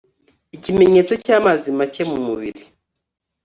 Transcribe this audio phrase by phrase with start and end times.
[0.55, 2.63] ikimenyetso cyamazi make mumubiri